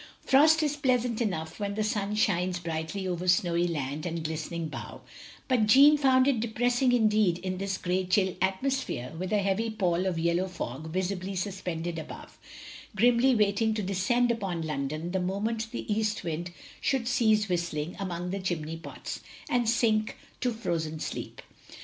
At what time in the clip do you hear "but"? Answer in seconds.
5.47-5.67